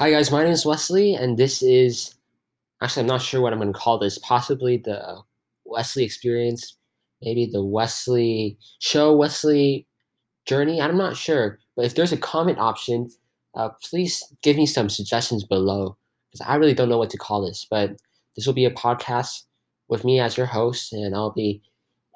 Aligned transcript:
Hi 0.00 0.12
guys, 0.12 0.30
my 0.30 0.44
name 0.44 0.52
is 0.52 0.64
Wesley, 0.64 1.14
and 1.14 1.36
this 1.36 1.60
is 1.60 2.14
actually 2.80 3.00
I'm 3.00 3.08
not 3.08 3.20
sure 3.20 3.40
what 3.40 3.52
I'm 3.52 3.58
going 3.58 3.72
to 3.72 3.76
call 3.76 3.98
this. 3.98 4.16
Possibly 4.16 4.76
the 4.76 5.22
Wesley 5.64 6.04
experience, 6.04 6.76
maybe 7.20 7.46
the 7.50 7.64
Wesley 7.64 8.58
show, 8.78 9.16
Wesley 9.16 9.88
journey. 10.46 10.80
I'm 10.80 10.96
not 10.96 11.16
sure, 11.16 11.58
but 11.74 11.84
if 11.84 11.96
there's 11.96 12.12
a 12.12 12.16
comment 12.16 12.60
option, 12.60 13.10
uh, 13.56 13.70
please 13.82 14.22
give 14.40 14.56
me 14.56 14.66
some 14.66 14.88
suggestions 14.88 15.42
below 15.42 15.96
because 16.30 16.46
I 16.46 16.54
really 16.54 16.74
don't 16.74 16.88
know 16.88 16.98
what 16.98 17.10
to 17.10 17.18
call 17.18 17.44
this. 17.44 17.66
But 17.68 17.96
this 18.36 18.46
will 18.46 18.54
be 18.54 18.66
a 18.66 18.70
podcast 18.70 19.46
with 19.88 20.04
me 20.04 20.20
as 20.20 20.36
your 20.36 20.46
host, 20.46 20.92
and 20.92 21.12
I'll 21.12 21.32
be 21.32 21.60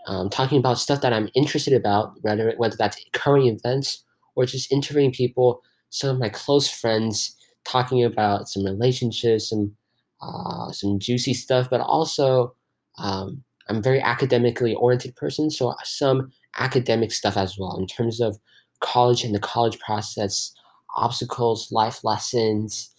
um, 0.07 0.30
talking 0.30 0.61
about 0.61 0.79
stuff 0.79 1.00
that 1.00 1.12
I'm 1.12 1.30
interested 1.35 1.72
about, 1.72 2.14
whether 2.21 2.54
whether 2.58 2.76
that's 2.76 3.04
current 3.12 3.46
events 3.46 4.04
or 4.36 4.46
just 4.46 4.71
interviewing 4.71 5.11
people, 5.11 5.62
some 5.90 6.11
of 6.11 6.21
my 6.21 6.29
close 6.29 6.71
friends 6.71 7.35
talking 7.64 8.04
about 8.04 8.48
some 8.48 8.64
relationships, 8.64 9.50
some 9.50 9.76
uh, 10.20 10.70
some 10.70 10.98
juicy 10.98 11.34
stuff, 11.34 11.68
but 11.68 11.80
also 11.80 12.54
um, 12.98 13.43
I'm 13.68 13.79
a 13.79 13.82
very 13.82 14.00
academically 14.00 14.75
oriented 14.75 15.16
person, 15.16 15.50
so 15.50 15.75
some 15.84 16.30
academic 16.58 17.12
stuff 17.12 17.36
as 17.36 17.58
well 17.58 17.76
in 17.79 17.86
terms 17.86 18.20
of 18.20 18.39
college 18.80 19.25
and 19.25 19.34
the 19.34 19.40
college 19.40 19.79
process, 19.79 20.53
obstacles, 20.96 21.72
life 21.72 22.04
lessons, 22.04 22.90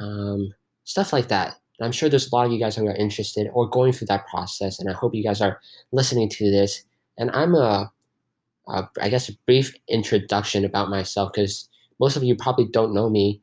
um, 0.00 0.52
stuff 0.84 1.12
like 1.12 1.28
that. 1.28 1.56
And 1.78 1.86
I'm 1.86 1.92
sure 1.92 2.08
there's 2.08 2.30
a 2.30 2.34
lot 2.34 2.46
of 2.46 2.52
you 2.52 2.58
guys 2.58 2.76
who 2.76 2.86
are 2.86 2.94
interested 2.94 3.48
or 3.52 3.68
going 3.68 3.92
through 3.92 4.06
that 4.08 4.26
process, 4.26 4.78
and 4.78 4.88
I 4.88 4.94
hope 4.94 5.14
you 5.14 5.24
guys 5.24 5.40
are 5.40 5.60
listening 5.92 6.28
to 6.30 6.50
this. 6.50 6.84
And 7.18 7.30
I'm 7.32 7.54
a, 7.54 7.92
a 8.68 8.88
I 9.00 9.08
guess, 9.08 9.28
a 9.28 9.36
brief 9.46 9.74
introduction 9.88 10.64
about 10.64 10.90
myself 10.90 11.32
because 11.32 11.68
most 12.00 12.16
of 12.16 12.24
you 12.24 12.34
probably 12.34 12.66
don't 12.66 12.94
know 12.94 13.08
me 13.08 13.40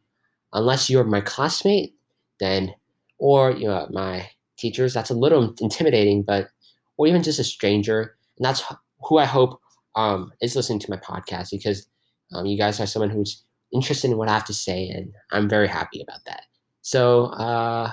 unless 0.53 0.89
you're 0.89 1.03
my 1.03 1.21
classmate, 1.21 1.95
then 2.39 2.73
or 3.17 3.51
you 3.51 3.67
know 3.67 3.87
my 3.91 4.29
teachers, 4.57 4.93
that's 4.93 5.09
a 5.09 5.15
little 5.15 5.53
intimidating, 5.59 6.23
but 6.23 6.49
or 6.97 7.07
even 7.07 7.23
just 7.23 7.39
a 7.39 7.43
stranger, 7.43 8.15
and 8.37 8.45
that's 8.45 8.63
who 9.07 9.17
I 9.17 9.25
hope 9.25 9.59
um, 9.95 10.31
is 10.41 10.55
listening 10.55 10.79
to 10.79 10.89
my 10.89 10.97
podcast 10.97 11.51
because 11.51 11.87
um, 12.33 12.45
you 12.45 12.57
guys 12.57 12.79
are 12.79 12.85
someone 12.85 13.09
who's 13.09 13.43
interested 13.73 14.11
in 14.11 14.17
what 14.17 14.29
I 14.29 14.33
have 14.33 14.45
to 14.45 14.53
say, 14.53 14.87
and 14.89 15.13
I'm 15.31 15.49
very 15.49 15.67
happy 15.67 16.01
about 16.01 16.23
that. 16.25 16.43
So, 16.81 17.25
uh, 17.25 17.91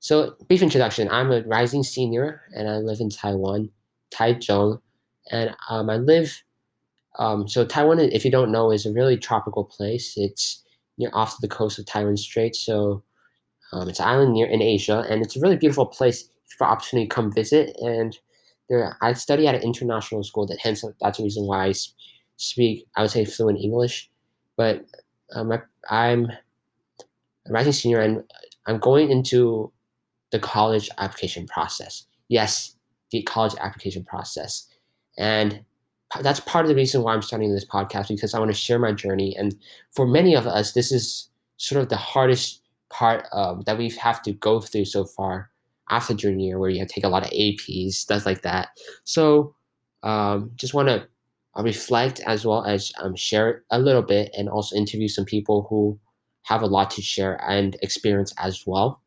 so 0.00 0.36
brief 0.48 0.62
introduction. 0.62 1.08
I'm 1.10 1.30
a 1.30 1.42
rising 1.42 1.82
senior, 1.82 2.42
and 2.54 2.68
I 2.68 2.78
live 2.78 3.00
in 3.00 3.10
Taiwan, 3.10 3.70
Taichung, 4.12 4.80
and 5.30 5.54
um, 5.68 5.90
I 5.90 5.96
live. 5.96 6.42
Um, 7.18 7.46
so 7.46 7.64
Taiwan, 7.64 8.00
if 8.00 8.24
you 8.24 8.30
don't 8.30 8.52
know, 8.52 8.70
is 8.70 8.86
a 8.86 8.92
really 8.92 9.16
tropical 9.16 9.64
place. 9.64 10.14
It's 10.16 10.61
near 11.02 11.10
off 11.12 11.40
the 11.40 11.48
coast 11.48 11.78
of 11.78 11.86
Taiwan 11.86 12.16
Strait. 12.16 12.54
So 12.54 13.02
um, 13.72 13.88
it's 13.88 14.00
an 14.00 14.08
island 14.08 14.32
near 14.32 14.46
in 14.46 14.62
Asia, 14.62 15.04
and 15.08 15.22
it's 15.22 15.36
a 15.36 15.40
really 15.40 15.56
beautiful 15.56 15.86
place 15.86 16.28
for 16.56 16.66
opportunity 16.66 17.08
to 17.08 17.14
come 17.14 17.32
visit. 17.32 17.76
And 17.80 18.16
there, 18.68 18.96
I 19.00 19.12
study 19.14 19.46
at 19.46 19.54
an 19.54 19.62
international 19.62 20.22
school. 20.22 20.46
That 20.46 20.60
hence 20.60 20.84
that's 21.00 21.18
the 21.18 21.24
reason 21.24 21.46
why 21.46 21.66
I 21.66 21.72
speak. 22.36 22.86
I 22.96 23.02
would 23.02 23.10
say 23.10 23.24
fluent 23.24 23.60
English, 23.60 24.10
but 24.56 24.84
um, 25.34 25.52
I, 25.52 25.60
I'm 25.90 26.26
a 26.26 27.52
rising 27.52 27.72
senior, 27.72 28.00
and 28.00 28.24
I'm 28.66 28.78
going 28.78 29.10
into 29.10 29.72
the 30.30 30.38
college 30.38 30.88
application 30.98 31.46
process. 31.46 32.06
Yes, 32.28 32.76
the 33.10 33.22
college 33.22 33.54
application 33.60 34.04
process, 34.04 34.68
and 35.18 35.64
that's 36.20 36.40
part 36.40 36.64
of 36.64 36.68
the 36.68 36.74
reason 36.74 37.02
why 37.02 37.14
I'm 37.14 37.22
starting 37.22 37.52
this 37.52 37.64
podcast 37.64 38.08
because 38.08 38.34
I 38.34 38.38
want 38.38 38.50
to 38.50 38.56
share 38.56 38.78
my 38.78 38.92
journey. 38.92 39.34
And 39.36 39.56
for 39.92 40.06
many 40.06 40.34
of 40.34 40.46
us, 40.46 40.72
this 40.72 40.92
is 40.92 41.28
sort 41.56 41.80
of 41.80 41.88
the 41.88 41.96
hardest 41.96 42.60
part 42.90 43.26
um, 43.32 43.62
that 43.66 43.78
we 43.78 43.88
have 43.90 44.22
to 44.22 44.32
go 44.32 44.60
through 44.60 44.84
so 44.84 45.04
far 45.04 45.50
after 45.90 46.14
junior 46.14 46.46
year, 46.46 46.58
where 46.58 46.70
you 46.70 46.78
have 46.80 46.88
to 46.88 46.94
take 46.94 47.04
a 47.04 47.08
lot 47.08 47.24
of 47.24 47.30
APs, 47.30 47.94
stuff 47.94 48.26
like 48.26 48.42
that. 48.42 48.68
So 49.04 49.54
um, 50.02 50.50
just 50.56 50.74
want 50.74 50.88
to 50.88 51.06
uh, 51.56 51.62
reflect 51.62 52.20
as 52.20 52.44
well 52.44 52.64
as 52.64 52.92
um, 53.00 53.14
share 53.16 53.64
a 53.70 53.78
little 53.78 54.02
bit 54.02 54.30
and 54.36 54.48
also 54.48 54.76
interview 54.76 55.08
some 55.08 55.24
people 55.24 55.66
who 55.68 55.98
have 56.42 56.62
a 56.62 56.66
lot 56.66 56.90
to 56.90 57.02
share 57.02 57.40
and 57.48 57.76
experience 57.82 58.34
as 58.38 58.64
well. 58.66 59.00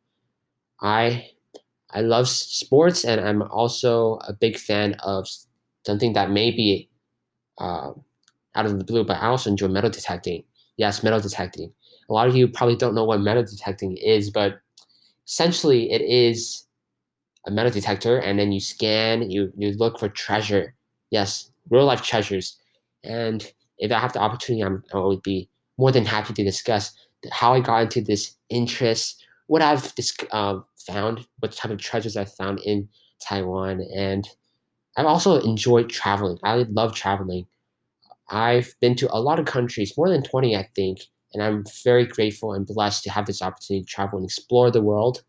I 0.80 1.30
I 1.90 2.00
love 2.00 2.28
sports 2.28 3.04
and 3.04 3.20
I'm 3.20 3.42
also 3.42 4.18
a 4.26 4.32
big 4.32 4.58
fan 4.58 4.94
of 4.94 5.28
something 5.86 6.12
that 6.14 6.30
may 6.30 6.50
be 6.50 6.90
uh, 7.58 7.92
out 8.54 8.66
of 8.66 8.78
the 8.78 8.84
blue, 8.84 9.04
but 9.04 9.18
I 9.22 9.26
also 9.26 9.50
enjoy 9.50 9.68
metal 9.68 9.90
detecting. 9.90 10.44
Yes, 10.76 11.02
metal 11.02 11.20
detecting. 11.20 11.72
A 12.08 12.12
lot 12.12 12.28
of 12.28 12.36
you 12.36 12.48
probably 12.48 12.76
don't 12.76 12.94
know 12.94 13.04
what 13.04 13.20
metal 13.20 13.44
detecting 13.44 13.96
is, 13.96 14.30
but 14.30 14.60
essentially 15.26 15.90
it 15.92 16.02
is 16.02 16.66
a 17.46 17.50
metal 17.50 17.72
detector, 17.72 18.18
and 18.18 18.38
then 18.38 18.52
you 18.52 18.60
scan, 18.60 19.30
you 19.30 19.52
you 19.56 19.72
look 19.72 19.98
for 19.98 20.08
treasure. 20.08 20.74
Yes, 21.10 21.50
real 21.70 21.84
life 21.84 22.02
treasures. 22.02 22.56
And 23.04 23.50
if 23.78 23.92
I 23.92 23.98
have 23.98 24.12
the 24.12 24.20
opportunity, 24.20 24.62
I'm, 24.64 24.82
I 24.92 24.98
would 24.98 25.22
be 25.22 25.48
more 25.78 25.92
than 25.92 26.04
happy 26.04 26.34
to 26.34 26.44
discuss 26.44 26.92
how 27.30 27.54
I 27.54 27.60
got 27.60 27.82
into 27.82 28.00
this 28.00 28.36
interest, 28.50 29.24
what 29.46 29.62
I've 29.62 29.94
dis- 29.94 30.16
uh, 30.32 30.60
found, 30.86 31.26
what 31.38 31.52
type 31.52 31.70
of 31.70 31.78
treasures 31.78 32.16
I've 32.16 32.32
found 32.32 32.60
in 32.60 32.88
Taiwan, 33.20 33.80
and 33.94 34.28
I've 34.96 35.06
also 35.06 35.40
enjoyed 35.40 35.90
traveling. 35.90 36.38
I 36.42 36.56
love 36.70 36.94
traveling. 36.94 37.46
I've 38.30 38.74
been 38.80 38.96
to 38.96 39.14
a 39.14 39.20
lot 39.20 39.38
of 39.40 39.46
countries, 39.46 39.96
more 39.96 40.08
than 40.08 40.22
20, 40.22 40.56
I 40.56 40.68
think, 40.76 41.00
and 41.34 41.42
I'm 41.42 41.64
very 41.84 42.06
grateful 42.06 42.52
and 42.54 42.66
blessed 42.66 43.04
to 43.04 43.10
have 43.10 43.26
this 43.26 43.42
opportunity 43.42 43.84
to 43.84 43.90
travel 43.90 44.18
and 44.18 44.26
explore 44.26 44.70
the 44.70 44.82
world. 44.82 45.22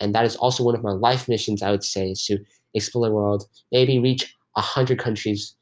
And 0.00 0.14
that 0.14 0.24
is 0.26 0.36
also 0.36 0.64
one 0.64 0.74
of 0.76 0.82
my 0.84 0.92
life 0.92 1.28
missions, 1.28 1.62
I 1.62 1.70
would 1.72 1.84
say, 1.84 2.10
is 2.12 2.24
to 2.26 2.38
explore 2.74 3.08
the 3.08 3.14
world, 3.14 3.48
maybe 3.72 3.98
reach 3.98 4.34
100 4.54 4.98
countries 4.98 5.56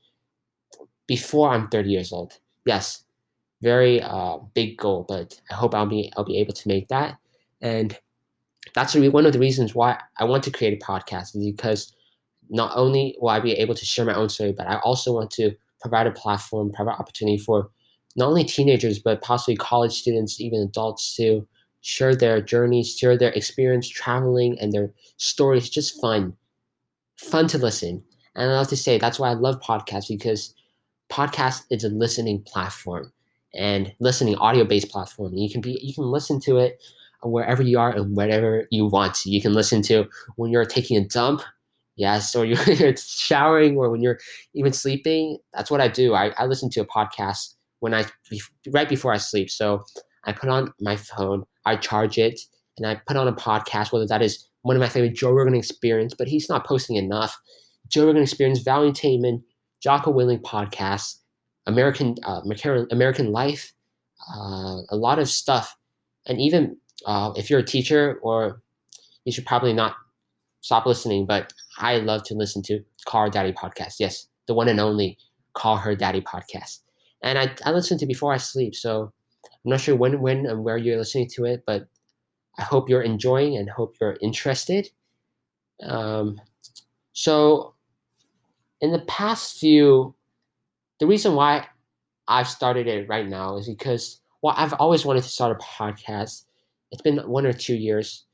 before 1.07 1.51
I'm 1.51 1.69
30 1.69 1.91
years 1.91 2.13
old. 2.13 2.35
Yes, 2.65 3.05
very 3.63 4.03
uh, 4.03 4.39
big 4.55 4.79
goal, 4.79 5.07
but 5.09 5.41
I 5.51 5.55
hope 5.55 5.75
I'll 5.75 5.87
be 5.87 6.13
I'll 6.17 6.25
be 6.25 6.39
able 6.39 6.55
to 6.55 6.69
make 6.69 6.89
that. 6.89 7.19
And 7.61 7.99
that's 8.75 8.95
one 8.97 9.27
of 9.27 9.35
the 9.35 9.41
reasons 9.41 9.75
why 9.75 10.01
I 10.19 10.25
want 10.25 10.45
to 10.45 10.53
create 10.53 10.83
a 10.83 10.87
podcast 10.87 11.37
is 11.37 11.47
because 11.47 11.93
not 12.49 12.73
only 12.77 13.17
will 13.21 13.31
I 13.31 13.41
be 13.41 13.53
able 13.53 13.75
to 13.75 13.85
share 13.85 14.05
my 14.05 14.15
own 14.15 14.29
story, 14.29 14.53
but 14.53 14.67
I 14.67 14.77
also 14.79 15.13
want 15.13 15.31
to 15.33 15.53
provide 15.81 16.07
a 16.07 16.13
platform, 16.13 16.73
provide 16.73 16.99
opportunity 16.99 17.39
for 17.39 17.71
not 18.17 18.29
only 18.29 18.45
teenagers, 18.45 18.99
but 18.99 19.23
possibly 19.23 19.57
college 19.57 19.93
students, 19.93 20.41
even 20.41 20.61
adults 20.61 21.15
to 21.17 21.47
share 21.83 22.15
their 22.15 22.41
journeys, 22.41 22.97
share 22.97 23.17
their 23.17 23.31
experience 23.33 23.89
traveling 23.89 24.59
and 24.59 24.73
their 24.73 24.93
stories. 25.19 25.69
Just 25.69 26.01
fun, 26.01 26.35
fun 27.17 27.47
to 27.49 27.59
listen. 27.59 28.03
And 28.35 28.51
I 28.51 28.59
have 28.59 28.69
to 28.69 28.77
say 28.77 28.99
that's 28.99 29.19
why 29.19 29.31
I 29.31 29.35
love 29.35 29.61
podcasts 29.61 30.09
because 30.09 30.55
podcast 31.11 31.63
is 31.71 31.85
a 31.85 31.89
listening 31.89 32.43
platform 32.43 33.13
and 33.55 33.93
listening 34.01 34.37
audio 34.37 34.65
based 34.65 34.91
platform. 34.91 35.35
You 35.35 35.51
can 35.51 35.61
be 35.61 35.79
you 35.83 35.95
can 35.95 36.05
listen 36.05 36.41
to 36.41 36.59
it 36.59 36.83
wherever 37.23 37.63
you 37.63 37.79
are 37.79 37.91
and 37.91 38.17
wherever 38.17 38.67
you 38.71 38.87
want. 38.87 39.25
You 39.25 39.41
can 39.41 39.53
listen 39.53 39.83
to 39.83 40.09
when 40.37 40.51
you're 40.51 40.65
taking 40.65 40.97
a 40.97 41.05
dump 41.05 41.43
Yes, 41.97 42.35
or 42.37 42.45
you're 42.45 42.97
showering 42.97 43.77
or 43.77 43.91
when 43.91 44.03
you're 44.03 44.19
even 44.55 44.73
sleeping. 44.73 45.39
That's 45.55 45.71
what 45.71 45.81
I 45.81 45.89
do. 45.89 46.15
I, 46.15 46.29
I 46.39 46.47
listen 46.47 46.71
to 46.71 46.81
a 46.81 46.87
podcast 46.87 47.55
when 47.81 47.95
I 47.95 48.05
right 48.71 48.89
before 48.89 49.13
I 49.13 49.17
sleep. 49.19 49.51
So 49.51 49.85
I 50.25 50.33
put 50.33 50.49
on 50.49 50.73
my 50.81 50.97
phone, 50.97 51.45
I 51.65 51.77
charge 51.77 52.19
it, 52.19 52.41
and 52.77 52.87
I 52.87 53.01
put 53.07 53.17
on 53.17 53.29
a 53.29 53.33
podcast, 53.33 53.93
whether 53.93 54.07
that 54.07 54.23
is 54.23 54.47
one 54.63 54.77
of 54.77 54.81
my 54.81 54.89
favorite 54.89 55.15
Joe 55.15 55.31
Rogan 55.31 55.55
experience, 55.55 56.15
but 56.17 56.29
he's 56.29 56.49
not 56.49 56.67
posting 56.67 56.97
enough. 56.97 57.39
Joe 57.89 58.07
Rogan 58.07 58.23
experience, 58.23 58.63
Valuetainment, 58.63 59.43
Jocko 59.81 60.13
Willink 60.13 60.43
podcast, 60.43 61.19
American 61.67 62.17
uh, 62.25 62.41
American 62.91 63.33
Life, 63.33 63.73
uh, 64.35 64.79
a 64.91 64.97
lot 64.97 65.19
of 65.19 65.29
stuff, 65.29 65.77
and 66.27 66.41
even 66.41 66.77
uh, 67.07 67.33
if 67.37 67.49
you're 67.51 67.61
a 67.61 67.65
teacher 67.65 68.19
or 68.23 68.63
you 69.25 69.33
should 69.33 69.47
probably 69.47 69.73
not 69.73 69.95
stop 70.67 70.85
listening, 70.85 71.25
but 71.27 71.53
I 71.79 71.99
love 71.99 72.25
to 72.25 72.35
listen 72.35 72.61
to 72.63 72.81
Call 73.07 73.31
Daddy 73.31 73.53
podcast. 73.53 74.01
Yes, 74.01 74.27
the 74.49 74.55
one 74.55 74.67
and 74.67 74.81
only 74.81 75.17
Call 75.55 75.77
Her 75.77 75.95
Daddy 75.95 76.21
podcast. 76.21 76.81
And 77.23 77.39
I, 77.39 77.55
I 77.65 77.71
listen 77.71 77.99
to 77.99 78.07
before 78.07 78.33
I 78.33 78.39
sleep. 78.39 78.75
So 78.75 79.13
I'm 79.45 79.71
not 79.71 79.81
sure 79.81 79.95
when, 79.95 80.21
when 80.21 80.45
and 80.45 80.65
where 80.65 80.77
you're 80.77 80.99
listening 80.99 81.29
to 81.35 81.45
it, 81.45 81.63
but 81.69 81.87
I 82.59 82.63
hope 82.63 82.89
you're 82.89 83.03
enjoying 83.03 83.57
and 83.57 83.71
hope 83.71 83.95
you're 84.01 84.17
interested. 84.21 84.91
Um, 85.85 86.41
so 87.13 87.75
in 88.81 88.91
the 88.91 89.05
past 89.07 89.59
few, 89.59 90.17
the 90.99 91.07
reason 91.07 91.37
why 91.37 91.69
I've 92.27 92.49
started 92.49 92.89
it 92.89 93.09
right 93.09 93.29
now 93.29 93.57
is 93.57 93.69
because, 93.69 94.21
well, 94.43 94.55
I've 94.57 94.73
always 94.73 95.05
wanted 95.05 95.23
to 95.23 95.29
start 95.29 95.57
a 95.57 95.65
podcast. 95.65 96.43
It's 96.91 97.03
been 97.03 97.19
one 97.19 97.47
or 97.47 97.53
two 97.53 97.77
years 97.77 98.26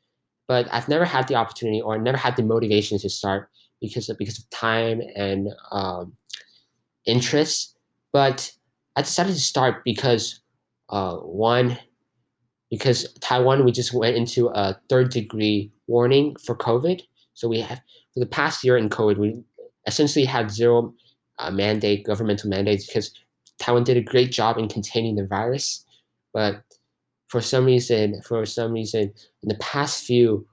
but 0.52 0.69
I've 0.70 0.87
never 0.87 1.06
had 1.06 1.28
the 1.28 1.37
opportunity 1.37 1.81
or 1.81 1.96
never 1.96 2.19
had 2.19 2.37
the 2.37 2.43
motivation 2.43 2.99
to 2.99 3.08
start 3.08 3.49
because 3.81 4.10
of, 4.10 4.19
because 4.19 4.38
of 4.38 4.50
time 4.50 5.00
and 5.16 5.49
um, 5.70 6.12
interest. 7.06 7.75
But 8.12 8.52
I 8.94 9.00
decided 9.00 9.32
to 9.32 9.40
start 9.40 9.82
because 9.82 10.43
uh, 10.90 11.16
one, 11.16 11.78
because 12.70 13.10
Taiwan, 13.20 13.64
we 13.64 13.72
just 13.72 13.94
went 13.94 14.14
into 14.14 14.49
a 14.49 14.78
third 14.90 15.08
degree 15.08 15.72
warning 15.87 16.37
for 16.44 16.55
COVID. 16.55 17.00
So 17.32 17.48
we 17.48 17.60
have, 17.60 17.81
for 18.12 18.20
the 18.20 18.26
past 18.26 18.62
year 18.62 18.76
in 18.76 18.90
COVID, 18.90 19.16
we 19.16 19.43
essentially 19.87 20.26
had 20.26 20.50
zero 20.50 20.93
uh, 21.38 21.50
mandate, 21.50 22.05
governmental 22.05 22.50
mandates, 22.50 22.87
because 22.87 23.10
Taiwan 23.58 23.84
did 23.84 23.96
a 23.96 24.02
great 24.02 24.31
job 24.31 24.58
in 24.58 24.69
containing 24.69 25.16
the 25.16 25.26
virus. 25.26 25.87
But 26.34 26.62
for 27.32 27.40
some 27.40 27.64
reason, 27.64 28.20
for 28.20 28.44
some 28.44 28.73
reason, 28.73 29.11
in 29.43 29.49
the 29.49 29.55
past 29.55 30.05
few 30.05 30.46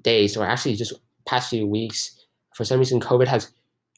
days, 0.00 0.38
or 0.38 0.46
actually 0.46 0.74
just 0.74 0.94
past 1.26 1.50
few 1.50 1.66
weeks, 1.66 2.18
for 2.54 2.64
some 2.64 2.78
reason, 2.78 2.98
COVID 2.98 3.26
has 3.26 3.52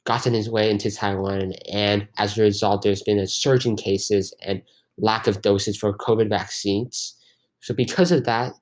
gotten 0.05 0.35
its 0.35 0.49
way 0.49 0.69
into 0.69 0.91
Taiwan, 0.91 1.53
and 1.73 2.09
as 2.19 2.37
a 2.37 2.43
result, 2.43 2.83
there's 2.83 3.05
been 3.05 3.21
a 3.21 3.29
surge 3.29 3.65
in 3.65 3.77
cases 3.77 4.35
and 4.43 4.61
lack 4.99 5.29
of 5.29 5.41
doses 5.41 5.77
for 5.77 5.97
COVID 5.97 6.29
vaccines. 6.29 7.15
So 7.61 7.73
because 7.73 8.11
of 8.11 8.25
that, 8.25 8.55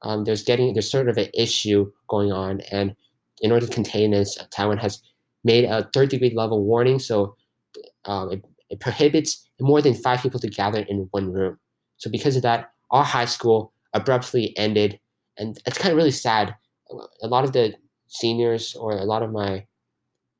um, 0.00 0.24
there's 0.24 0.42
getting 0.42 0.72
there's 0.72 0.90
sort 0.90 1.10
of 1.10 1.18
an 1.18 1.28
issue 1.34 1.92
going 2.08 2.32
on, 2.32 2.62
and 2.72 2.96
in 3.42 3.52
order 3.52 3.66
to 3.66 3.74
contain 3.74 4.12
this, 4.12 4.38
Taiwan 4.50 4.78
has 4.78 5.02
made 5.44 5.64
a 5.66 5.86
third 5.92 6.08
degree 6.08 6.32
level 6.34 6.64
warning. 6.64 6.98
So 6.98 7.36
um, 8.06 8.32
it, 8.32 8.42
it 8.70 8.80
prohibits 8.80 9.46
more 9.60 9.82
than 9.82 9.92
five 9.92 10.22
people 10.22 10.40
to 10.40 10.48
gather 10.48 10.80
in 10.88 11.08
one 11.10 11.30
room. 11.30 11.58
So 12.00 12.10
because 12.10 12.34
of 12.34 12.42
that, 12.42 12.72
our 12.90 13.04
high 13.04 13.26
school 13.26 13.72
abruptly 13.92 14.56
ended, 14.56 14.98
and 15.38 15.58
it's 15.66 15.78
kind 15.78 15.92
of 15.92 15.96
really 15.96 16.10
sad. 16.10 16.54
A 17.22 17.28
lot 17.28 17.44
of 17.44 17.52
the 17.52 17.74
seniors 18.08 18.74
or 18.74 18.92
a 18.92 19.04
lot 19.04 19.22
of 19.22 19.30
my 19.30 19.66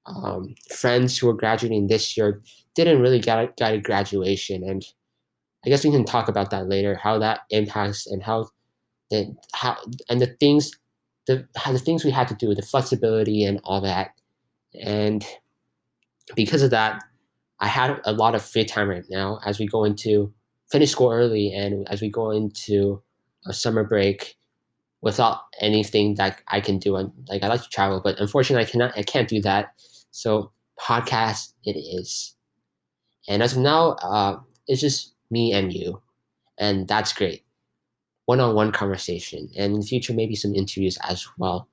um, 0.07 0.55
friends 0.75 1.19
who 1.19 1.29
are 1.29 1.35
graduating 1.35 1.87
this 1.87 2.17
year 2.17 2.43
didn't 2.75 3.01
really 3.01 3.21
get 3.21 3.39
a, 3.39 3.53
get 3.57 3.75
a 3.75 3.79
graduation, 3.79 4.65
and 4.65 4.83
I 5.65 5.69
guess 5.69 5.85
we 5.85 5.91
can 5.91 6.05
talk 6.05 6.29
about 6.29 6.51
that 6.51 6.69
later. 6.69 6.95
How 6.95 7.19
that 7.19 7.41
impacts 7.51 8.07
and 8.07 8.23
how 8.23 8.49
the 9.11 9.37
how 9.53 9.77
and 10.09 10.21
the 10.21 10.35
things 10.41 10.73
the 11.27 11.47
how 11.57 11.73
the 11.73 11.79
things 11.79 12.05
we 12.05 12.11
had 12.11 12.29
to 12.29 12.35
do, 12.35 12.55
the 12.55 12.63
flexibility 12.63 13.45
and 13.45 13.61
all 13.65 13.83
that, 13.83 14.13
and 14.83 15.25
because 16.35 16.63
of 16.63 16.71
that, 16.71 17.05
I 17.61 17.69
had 17.69 18.01
a 18.05 18.13
lot 18.13 18.35
of 18.35 18.43
free 18.43 18.65
time 18.65 18.89
right 18.89 19.05
now 19.11 19.41
as 19.45 19.59
we 19.59 19.67
go 19.67 19.85
into 19.85 20.33
finish 20.71 20.91
school 20.91 21.11
early 21.11 21.53
and 21.53 21.89
as 21.89 22.01
we 22.01 22.11
go 22.11 22.31
into 22.31 23.03
a 23.47 23.53
summer 23.53 23.85
break 23.85 24.37
without 25.01 25.41
anything 25.61 26.15
that 26.17 26.41
I 26.49 26.61
can 26.61 26.79
do. 26.79 26.93
Like 27.29 27.43
I 27.43 27.49
like 27.49 27.63
to 27.63 27.69
travel, 27.69 28.01
but 28.03 28.21
unfortunately 28.21 28.67
I 28.67 28.71
cannot 28.71 28.97
I 28.97 29.03
can't 29.03 29.29
do 29.29 29.41
that. 29.43 29.73
So 30.11 30.53
podcast 30.79 31.53
it 31.65 31.79
is. 31.79 32.35
And 33.29 33.43
as 33.43 33.57
of 33.57 33.63
now, 33.63 33.91
uh, 34.03 34.41
it's 34.67 34.81
just 34.81 35.15
me 35.31 35.53
and 35.53 35.73
you. 35.73 36.03
And 36.59 36.89
that's 36.89 37.13
great. 37.13 37.45
One-on-one 38.27 38.73
conversation. 38.73 39.49
And 39.57 39.75
in 39.75 39.81
the 39.81 39.87
future, 39.87 40.13
maybe 40.13 40.37
some 40.37 40.55
interviews 40.55 40.99
as 41.09 41.27
well. 41.39 41.69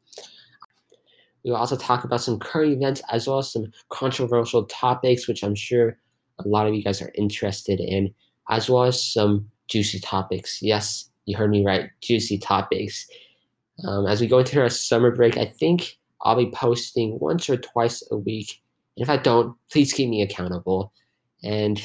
We 1.44 1.52
will 1.52 1.58
also 1.58 1.78
talk 1.78 2.04
about 2.04 2.22
some 2.22 2.40
current 2.40 2.74
events 2.74 3.02
as 3.12 3.28
well 3.28 3.40
as 3.40 3.52
some 3.52 3.72
controversial 3.90 4.66
topics, 4.66 5.28
which 5.28 5.44
I'm 5.44 5.56
sure 5.56 5.98
a 6.40 6.48
lot 6.48 6.68
of 6.68 6.74
you 6.74 6.84
guys 6.84 7.02
are 7.02 7.12
interested 7.16 7.80
in, 7.80 8.14
as 8.50 8.70
well 8.70 8.84
as 8.84 9.04
some 9.04 9.50
juicy 9.68 10.00
topics. 10.00 10.62
Yes, 10.62 11.10
you 11.26 11.38
heard 11.38 11.50
me 11.50 11.66
right, 11.66 11.90
juicy 12.02 12.38
topics. 12.38 13.08
Um, 13.86 14.08
as 14.08 14.22
we 14.22 14.28
go 14.28 14.40
into 14.40 14.60
our 14.62 14.70
summer 14.70 15.12
break, 15.12 15.38
I 15.38 15.46
think 15.46 15.98
I'll 16.24 16.36
be 16.36 16.52
posting 16.52 17.18
once 17.20 17.50
or 17.50 17.58
twice 17.58 18.04
a 18.12 18.18
week. 18.18 18.62
And 18.96 19.04
if 19.04 19.10
I 19.10 19.18
don't, 19.18 19.56
please 19.72 19.94
keep 19.94 20.10
me 20.10 20.22
accountable. 20.22 20.92
And 21.44 21.80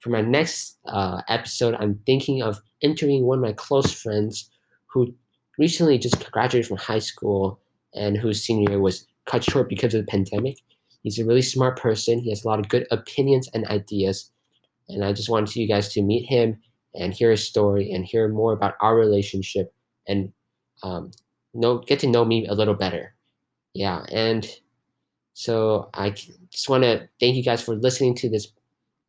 for 0.00 0.10
my 0.10 0.20
next 0.20 0.78
uh, 0.86 1.22
episode, 1.28 1.74
I'm 1.78 2.00
thinking 2.06 2.42
of 2.42 2.60
interviewing 2.80 3.24
one 3.24 3.38
of 3.38 3.42
my 3.42 3.52
close 3.52 3.92
friends 3.92 4.50
who 4.86 5.14
recently 5.58 5.98
just 5.98 6.30
graduated 6.30 6.68
from 6.68 6.76
high 6.76 6.98
school 6.98 7.60
and 7.94 8.16
whose 8.16 8.44
senior 8.44 8.70
year 8.70 8.80
was 8.80 9.06
cut 9.26 9.42
short 9.42 9.68
because 9.68 9.94
of 9.94 10.04
the 10.04 10.10
pandemic. 10.10 10.58
He's 11.02 11.18
a 11.18 11.24
really 11.24 11.42
smart 11.42 11.78
person. 11.78 12.18
He 12.18 12.30
has 12.30 12.44
a 12.44 12.48
lot 12.48 12.58
of 12.58 12.68
good 12.68 12.86
opinions 12.90 13.48
and 13.54 13.66
ideas. 13.66 14.30
And 14.88 15.04
I 15.04 15.12
just 15.12 15.28
wanted 15.28 15.54
you 15.56 15.68
guys 15.68 15.92
to 15.94 16.02
meet 16.02 16.26
him 16.26 16.60
and 16.94 17.12
hear 17.12 17.30
his 17.30 17.46
story 17.46 17.92
and 17.92 18.04
hear 18.04 18.28
more 18.28 18.52
about 18.52 18.74
our 18.80 18.96
relationship 18.96 19.72
and 20.06 20.32
um, 20.82 21.10
know 21.54 21.78
get 21.78 22.00
to 22.00 22.06
know 22.06 22.24
me 22.24 22.46
a 22.46 22.54
little 22.54 22.74
better. 22.74 23.14
Yeah, 23.74 24.04
and 24.10 24.48
so 25.34 25.90
I 25.94 26.10
just 26.50 26.68
want 26.68 26.84
to 26.84 27.08
thank 27.20 27.36
you 27.36 27.44
guys 27.44 27.62
for 27.62 27.76
listening 27.76 28.14
to 28.16 28.28
this 28.28 28.48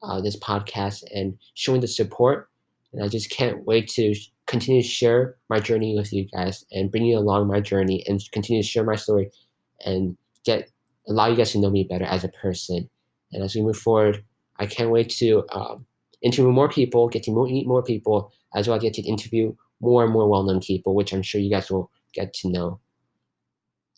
uh, 0.03 0.21
this 0.21 0.37
podcast 0.37 1.03
and 1.13 1.37
showing 1.55 1.81
the 1.81 1.87
support. 1.87 2.49
And 2.93 3.03
I 3.03 3.07
just 3.07 3.29
can't 3.29 3.65
wait 3.65 3.87
to 3.89 4.15
continue 4.47 4.81
to 4.81 4.87
share 4.87 5.35
my 5.49 5.59
journey 5.59 5.95
with 5.95 6.11
you 6.11 6.27
guys 6.33 6.65
and 6.71 6.91
bring 6.91 7.05
you 7.05 7.17
along 7.17 7.47
my 7.47 7.59
journey 7.59 8.03
and 8.07 8.19
continue 8.31 8.61
to 8.61 8.67
share 8.67 8.83
my 8.83 8.95
story 8.95 9.31
and 9.85 10.17
get 10.43 10.69
allow 11.07 11.27
you 11.27 11.35
guys 11.35 11.51
to 11.51 11.59
know 11.59 11.69
me 11.69 11.83
better 11.83 12.05
as 12.05 12.23
a 12.23 12.29
person. 12.29 12.89
And 13.31 13.43
as 13.43 13.55
we 13.55 13.61
move 13.61 13.77
forward, 13.77 14.23
I 14.59 14.65
can't 14.65 14.91
wait 14.91 15.09
to 15.17 15.45
um, 15.51 15.85
interview 16.21 16.51
more 16.51 16.69
people, 16.69 17.07
get 17.07 17.23
to 17.23 17.31
meet 17.31 17.67
more 17.67 17.83
people, 17.83 18.31
as 18.55 18.67
well 18.67 18.77
as 18.77 18.83
get 18.83 18.93
to 18.95 19.01
interview 19.01 19.55
more 19.81 20.03
and 20.03 20.11
more 20.11 20.27
well-known 20.27 20.59
people, 20.59 20.93
which 20.93 21.13
I'm 21.13 21.21
sure 21.21 21.39
you 21.41 21.49
guys 21.49 21.71
will 21.71 21.89
get 22.13 22.33
to 22.35 22.49
know. 22.49 22.79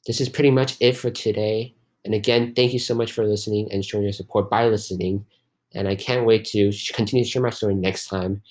This 0.06 0.22
is 0.22 0.30
pretty 0.30 0.52
much 0.52 0.78
it 0.80 0.96
for 0.96 1.10
today. 1.10 1.76
And 2.06 2.14
again, 2.14 2.54
thank 2.56 2.74
you 2.74 2.80
so 2.80 2.96
much 2.96 3.12
for 3.12 3.26
listening 3.26 3.72
and 3.72 3.86
showing 3.86 4.04
your 4.04 4.14
support 4.14 4.50
by 4.50 4.68
listening. 4.68 5.26
And 5.74 5.88
I 5.88 5.96
can't 5.96 6.26
wait 6.26 6.46
to 6.46 6.72
continue 6.94 7.24
to 7.24 7.30
share 7.30 7.42
my 7.42 7.50
story 7.52 7.76
next 7.76 8.08
time. 8.08 8.42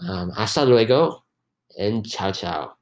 Um, 0.00 0.30
hasta 0.30 0.64
luego 0.64 1.24
and 1.76 2.08
ciao 2.08 2.32
ciao. 2.32 2.77